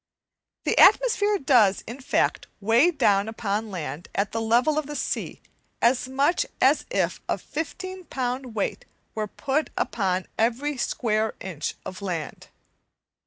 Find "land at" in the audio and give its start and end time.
3.69-4.31